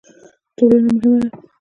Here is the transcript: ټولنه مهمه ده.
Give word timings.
ټولنه 0.55 0.91
مهمه 0.95 1.17
ده. 1.21 1.27